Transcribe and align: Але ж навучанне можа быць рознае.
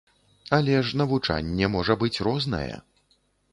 Але 0.57 0.77
ж 0.87 0.97
навучанне 1.01 1.69
можа 1.75 1.99
быць 2.07 2.13
рознае. 2.31 2.75